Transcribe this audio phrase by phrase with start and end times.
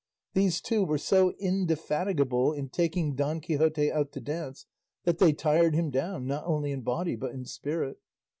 [0.33, 4.65] These two were so indefatigable in taking Don Quixote out to dance
[5.03, 7.99] that they tired him down, not only in body but in spirit.